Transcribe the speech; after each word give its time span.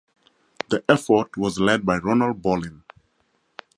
The 0.69 0.83
effort 0.89 1.37
was 1.37 1.59
led 1.59 1.85
by 1.85 1.97
Ronald 1.97 2.41
Bolin. 2.41 2.81